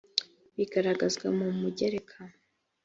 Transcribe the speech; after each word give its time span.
bigaragazwa 0.55 1.27
mu 1.37 1.47
mugereka 1.59 2.19